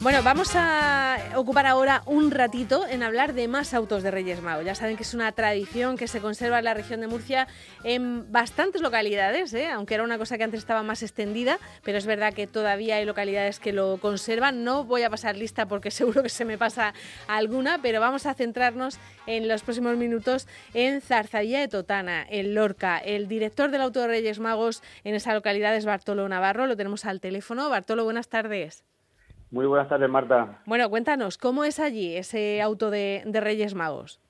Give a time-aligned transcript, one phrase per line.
[0.00, 4.64] Bueno, vamos a ocupar ahora un ratito en hablar de más autos de Reyes Magos.
[4.64, 7.48] Ya saben que es una tradición que se conserva en la región de Murcia
[7.82, 9.66] en bastantes localidades, ¿eh?
[9.66, 13.06] aunque era una cosa que antes estaba más extendida, pero es verdad que todavía hay
[13.06, 14.62] localidades que lo conservan.
[14.62, 16.94] No voy a pasar lista porque seguro que se me pasa
[17.26, 22.98] alguna, pero vamos a centrarnos en los próximos minutos en Zarzadilla de Totana, en Lorca.
[22.98, 27.04] El director del auto de Reyes Magos en esa localidad es Bartolo Navarro, lo tenemos
[27.04, 27.68] al teléfono.
[27.68, 28.84] Bartolo, buenas tardes.
[29.50, 30.60] Muy buenas tardes, Marta.
[30.66, 34.20] Bueno, cuéntanos, ¿cómo es allí ese auto de, Reyes Magos?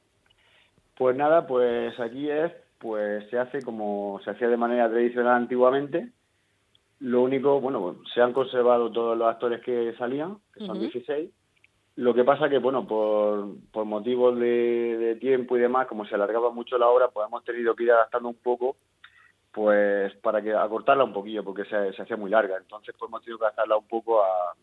[0.97, 6.13] Pues nada, pues aquí es, pues se hace como se hacía de manera tradicional antiguamente.
[7.01, 11.31] Lo único, bueno, se han conservado todos los actores que salían, que son 16.
[11.97, 16.51] Lo que pasa que, bueno, por, por motivos de, tiempo y demás, como se alargaba
[16.51, 18.77] mucho la obra, pues hemos tenido que ir adaptando un poco,
[19.51, 22.57] pues para que acortarla un poquillo, porque se, se hacía muy larga.
[22.57, 24.55] Entonces, pues hemos tenido que adaptarla un poco a,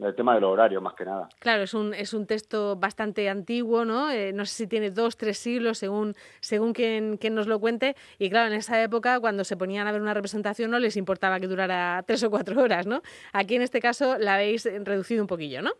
[0.00, 1.28] el tema del horario, más que nada.
[1.38, 4.10] Claro, es un, es un texto bastante antiguo, ¿no?
[4.10, 7.94] Eh, no sé si tiene dos, tres siglos, según, según quien, quien, nos lo cuente.
[8.18, 11.40] Y claro, en esa época, cuando se ponían a ver una representación, no les importaba
[11.40, 13.02] que durara tres o cuatro horas, ¿no?
[13.32, 15.72] Aquí en este caso la habéis reducido un poquillo, ¿no?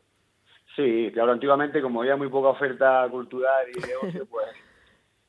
[0.76, 4.46] Sí, claro, antiguamente, como había muy poca oferta cultural y de ocio, pues,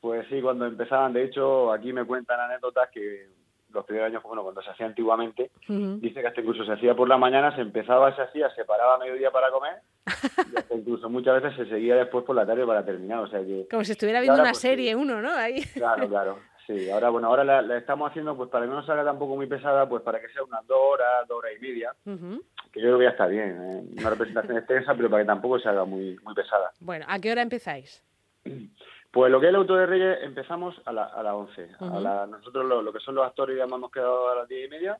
[0.00, 3.28] pues sí, cuando empezaban, de hecho, aquí me cuentan anécdotas que
[3.74, 7.08] los primeros años, bueno, cuando se hacía antiguamente, dice que hasta incluso se hacía por
[7.08, 9.74] la mañana, se empezaba, se hacía, se paraba a mediodía para comer,
[10.52, 13.40] y hasta incluso muchas veces se seguía después por la tarde para terminar, o sea
[13.40, 13.66] que...
[13.70, 15.32] Como si estuviera viendo una pues, serie uno, ¿no?
[15.32, 15.62] Ahí.
[15.74, 16.90] Claro, claro, sí.
[16.90, 20.02] Ahora, bueno, ahora la, estamos haciendo pues para que no salga tampoco muy pesada, pues
[20.02, 23.10] para que sea unas dos horas, dos horas y media, que yo creo que ya
[23.10, 23.84] está bien, ¿eh?
[23.98, 26.70] una representación extensa, pero para que tampoco se haga muy, muy pesada.
[26.80, 28.02] Bueno, ¿a qué hora empezáis?
[29.14, 31.68] Pues lo que es el auto de Reyes empezamos a, la, a las 11.
[31.78, 34.98] a nosotros lo, que son los actores ya hemos quedado a las 10 y media.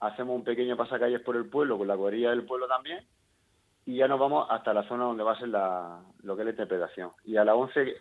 [0.00, 3.04] Hacemos un pequeño pasacalles por el pueblo, con la cuadrilla del pueblo también.
[3.84, 6.46] Y ya nos vamos hasta la zona donde va a ser la, lo que es
[6.46, 7.10] la interpretación.
[7.22, 7.94] Y a las 11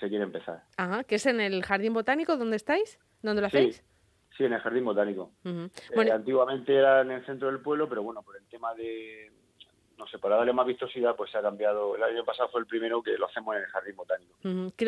[0.00, 0.62] se quiere empezar.
[0.78, 2.98] Ajá, que es en el Jardín Botánico, ¿dónde estáis?
[3.20, 3.84] ¿Dónde lo hacéis?
[4.34, 5.30] Sí, en el Jardín Botánico.
[5.44, 6.14] Eh, bueno.
[6.14, 9.30] antiguamente era en el centro del pueblo, pero bueno, por el tema de,
[9.98, 11.96] no sé, para darle más vistosidad, pues se ha cambiado.
[11.96, 14.34] El año pasado fue el primero que lo hacemos en el Jardín Botánico.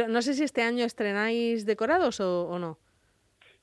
[0.08, 2.78] no sé si este año estrenáis decorados o, no.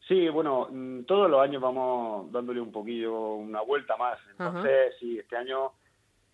[0.08, 4.20] Sí, bueno, mm, todos los años vamos dándole un poquillo, una vuelta más.
[4.32, 5.72] Entonces, sí, este año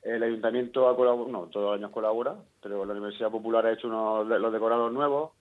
[0.01, 3.87] el ayuntamiento ha colaborado, no, todos los años colabora, pero la Universidad Popular ha hecho
[3.87, 5.31] unos los decorados nuevos.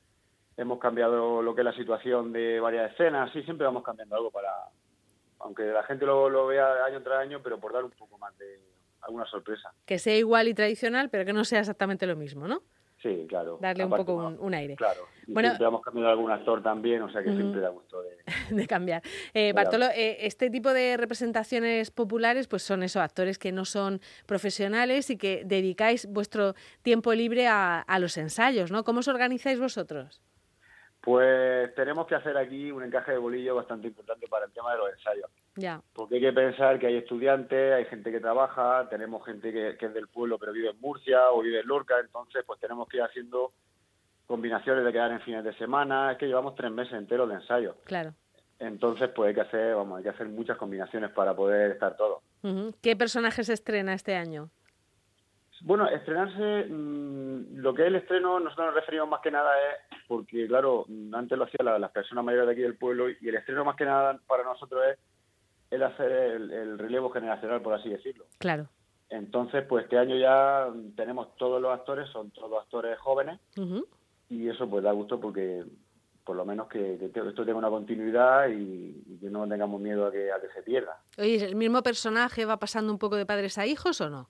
[0.57, 4.31] Hemos cambiado lo que es la situación de varias escenas, sí, siempre vamos cambiando algo
[4.31, 4.51] para,
[5.39, 8.37] aunque la gente lo, lo vea año tras año, pero por dar un poco más
[8.37, 8.61] de,
[9.03, 9.73] alguna sorpresa.
[9.85, 12.63] Que sea igual y tradicional, pero que no sea exactamente lo mismo, ¿no?
[13.03, 13.59] Sí, claro.
[13.61, 14.77] Darle un poco un, aire.
[14.77, 15.07] Claro.
[15.27, 18.19] Y bueno, siempre hemos cambiado algún actor también, o sea que siempre da gusto de,
[18.55, 19.03] de cambiar.
[19.33, 24.01] Eh, Bartolo, eh, este tipo de representaciones populares, pues son esos actores que no son
[24.27, 28.85] profesionales y que dedicáis vuestro tiempo libre a, a los ensayos, ¿no?
[28.85, 30.21] ¿Cómo os organizáis vosotros?
[31.01, 34.79] Pues tenemos que hacer aquí un encaje de bolillo bastante importante para el tema de
[34.79, 35.31] los ensayos.
[35.61, 35.83] Ya.
[35.93, 39.95] Porque hay que pensar que hay estudiantes, hay gente que trabaja, tenemos gente que, es
[39.95, 43.03] del pueblo pero vive en Murcia o vive en Lorca, entonces pues tenemos que ir
[43.03, 43.53] haciendo
[44.27, 47.77] combinaciones de quedar en fines de semana, es que llevamos tres meses enteros de ensayo.
[47.85, 48.15] Claro.
[48.59, 52.23] Entonces pues hay que hacer, vamos, hay que hacer muchas combinaciones para poder estar todos.
[52.81, 54.51] ¿Qué personajes estrena este año?
[55.63, 59.99] Bueno, estrenarse, mm, lo que es el estreno, nosotros nos referimos más que nada es,
[60.09, 63.65] porque claro, antes lo hacían las personas mayores de aquí del pueblo, y el estreno
[63.65, 64.99] más que nada para nosotros es
[65.71, 68.27] el hacer el, relevo generacional, por así decirlo.
[68.39, 68.69] Claro.
[69.09, 73.41] Entonces, pues este año ya tenemos todos los actores, son todos actores jóvenes,
[74.29, 75.65] y eso pues da gusto porque
[76.25, 80.31] por lo menos que, esto tenga una continuidad y, que no tengamos miedo a que,
[80.31, 81.01] a que se pierda.
[81.19, 84.29] Oye, ¿el mismo personaje va pasando un poco de padres a hijos o no?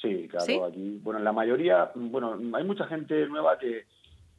[0.00, 3.86] Sí, claro, aquí, bueno, la mayoría, bueno, hay mucha gente nueva que,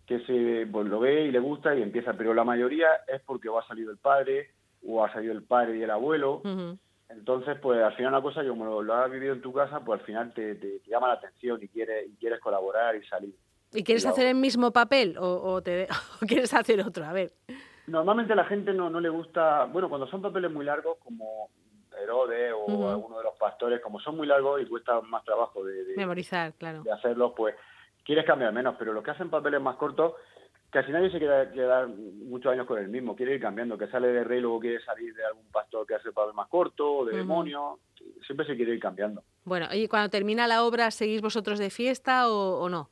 [0.06, 3.50] que se pues, lo ve y le gusta y empieza, pero la mayoría es porque
[3.50, 4.52] o ha salido el padre
[4.86, 6.42] o ha salido el padre y el abuelo.
[7.10, 10.06] Entonces, pues al final una cosa, como lo, has vivido en tu casa, pues al
[10.06, 13.36] final te, te, llama la atención y quieres, y quieres colaborar y salir.
[13.72, 15.88] ¿Y quieres hacer el mismo papel o, o, te,
[16.22, 17.06] o quieres hacer otro?
[17.06, 17.34] A ver.
[17.88, 21.50] Normalmente a la gente no, no le gusta, bueno, cuando son papeles muy largos, como
[22.02, 25.94] Herodes o alguno de los pastores, como son muy largos y cuesta más trabajo de,
[25.96, 26.82] memorizar, claro.
[26.84, 27.56] de hacerlos, pues
[28.04, 30.14] quieres cambiar menos, pero los que hacen papeles más cortos,
[30.74, 34.24] casi nadie se quedar muchos años con el mismo, quiere ir cambiando, que sale de
[34.24, 37.78] rey luego quiere salir de algún pastor que hace papel más corto, o de demonio,
[38.26, 39.24] siempre se quiere ir cambiando.
[39.46, 42.90] Bueno, y cuando termina la obra, ¿seguís vosotros de fiesta o, no?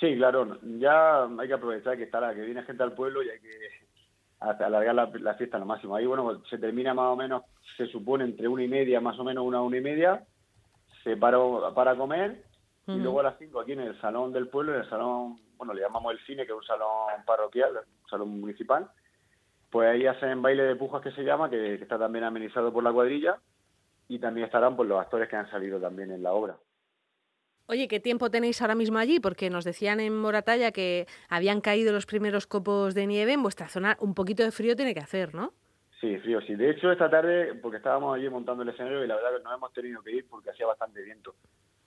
[0.00, 3.30] Sí, claro, ya hay que aprovechar que está la, que viene gente al pueblo y
[3.30, 5.94] hay que alargar la, la fiesta lo máximo.
[5.94, 7.44] Ahí, bueno, se termina más o menos,
[7.76, 10.24] se supone entre una y media, más o menos una una y media.
[11.04, 12.45] se paró para comer
[12.86, 15.74] y luego a las 5 aquí en el salón del pueblo, en el salón, bueno,
[15.74, 18.88] le llamamos el cine, que es un salón parroquial, un salón municipal,
[19.70, 22.92] pues ahí hacen baile de pujas que se llama, que, está también amenizado por la
[22.92, 23.38] cuadrilla
[24.08, 26.56] y también estarán pues los actores que han salido también en la obra.
[27.68, 29.18] Oye, ¿qué tiempo tenéis ahora mismo allí?
[29.18, 33.32] Porque nos decían en Moratalla que habían caído los primeros copos de nieve.
[33.32, 35.52] En vuestra zona un poquito de frío tiene que hacer, ¿no?
[36.00, 36.54] Sí, frío, sí.
[36.54, 39.52] De hecho, esta tarde, porque estábamos allí montando el escenario y la verdad que no
[39.52, 41.34] hemos tenido que ir porque hacía bastante viento.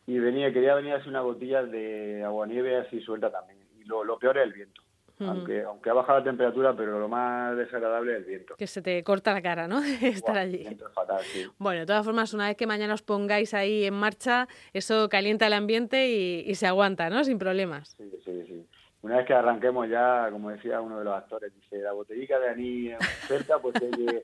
[0.09, 3.59] Y venía, quería venir a hacer una gotilla de agua nieve así suelta también.
[3.79, 4.81] Y lo, lo peor es el viento.
[5.19, 8.55] aunque, aunque ha bajado la temperatura, pero lo más desagradable es el viento.
[8.55, 9.83] Que se te corta la cara, ¿no?
[10.01, 10.55] estar allí.
[10.55, 11.45] El viento es fatal, sí.
[11.59, 15.45] Bueno, de todas formas, una vez que mañana os pongáis ahí en marcha, eso calienta
[15.45, 17.23] el ambiente y, y se aguanta, ¿no?
[17.23, 17.89] Sin problemas.
[17.89, 18.65] Sí, sí, sí
[19.01, 22.49] una vez que arranquemos ya, como decía uno de los actores, dice, la botellica de
[22.49, 22.97] anís
[23.27, 24.23] cerca, pues hay que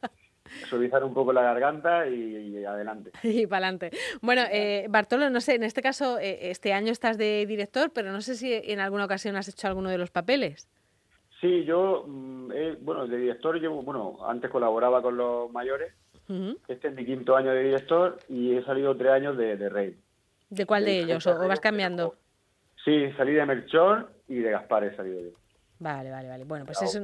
[0.69, 3.11] suavizar un poco la garganta y, adelante.
[3.23, 3.91] Y para adelante.
[4.21, 8.11] Bueno, eh, Bartolo, no sé, en este caso, eh, este año estás de director, pero
[8.11, 10.67] no sé si en alguna ocasión has hecho alguno de los papeles.
[11.41, 15.93] Sí, yo, mm, bueno, de director llevo, bueno, antes colaboraba con los mayores,
[16.67, 19.95] este es mi quinto año de director y he salido tres años de, rey.
[20.49, 21.27] ¿De cuál de, ellos?
[21.27, 22.15] ¿O vas cambiando?
[22.83, 25.44] Sí, salí de Melchor y de Gaspar he salido yo.
[25.79, 26.43] Vale, vale, vale.
[26.45, 27.01] Bueno, pues es,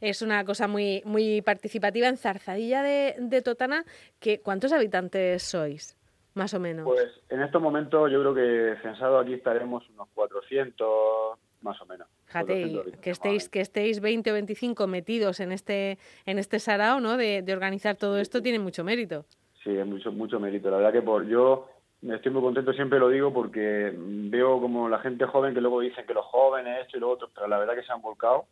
[0.00, 2.08] es una cosa muy, muy participativa.
[2.08, 3.84] En Zarzadilla de, de Totana,
[4.18, 5.96] que, ¿cuántos habitantes sois?
[6.34, 6.84] Más o menos.
[6.84, 12.08] Pues en estos momentos yo creo que censado aquí estaremos unos 400 más o menos.
[12.26, 17.16] Fíjate, que estéis, que estéis 20 o 25 metidos en este, en este sarao, ¿no?
[17.16, 19.24] De, de organizar todo esto tiene mucho mérito.
[19.64, 20.70] Sí, es mucho, mucho mérito.
[20.70, 21.68] La verdad que por yo
[22.02, 26.06] estoy muy contento, siempre lo digo, porque veo como la gente joven que luego dicen
[26.06, 28.46] que los jóvenes, esto y lo otro, pero la verdad que se han volcado.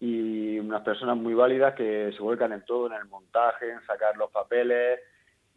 [0.00, 4.16] Y unas personas muy válidas que se vuelcan en todo, en el montaje, en sacar
[4.16, 5.00] los papeles,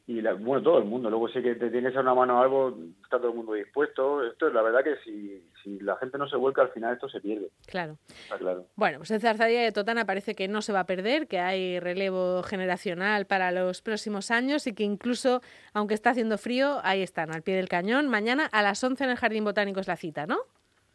[0.09, 1.09] y bueno, todo el mundo.
[1.09, 4.23] Luego sé que te tienes a una mano algo, está todo el mundo dispuesto.
[4.23, 7.09] Esto es la verdad que si, si la gente no se vuelca, al final esto
[7.09, 7.49] se pierde.
[7.65, 7.97] Claro.
[8.23, 8.67] Está claro.
[8.77, 11.81] Bueno, pues en Zarzadilla de Totana parece que no se va a perder, que hay
[11.81, 15.41] relevo generacional para los próximos años y que incluso,
[15.73, 18.07] aunque está haciendo frío, ahí están, al pie del cañón.
[18.07, 20.37] Mañana a las 11 en el Jardín Botánico es la cita, ¿no?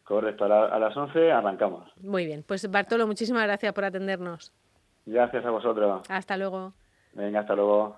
[0.04, 1.92] Correcto, a, a las 11 arrancamos.
[2.00, 4.54] Muy bien, pues Bartolo, muchísimas gracias por atendernos.
[5.04, 6.00] Gracias a vosotros.
[6.08, 6.72] Hasta luego.
[7.12, 7.90] Venga, hasta luego.